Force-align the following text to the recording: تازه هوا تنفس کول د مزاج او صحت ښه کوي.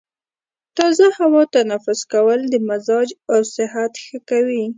تازه 0.77 1.07
هوا 1.17 1.43
تنفس 1.55 1.99
کول 2.13 2.39
د 2.47 2.55
مزاج 2.67 3.09
او 3.33 3.39
صحت 3.55 3.93
ښه 4.05 4.17
کوي. 4.29 4.63